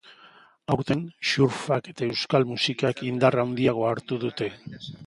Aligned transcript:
Aurten 0.75 1.03
surfak 1.33 1.91
eta 1.93 2.09
euskal 2.09 2.49
musikak 2.55 3.05
indar 3.13 3.43
handiagoa 3.45 3.95
hartu 3.97 4.23
dute. 4.27 4.55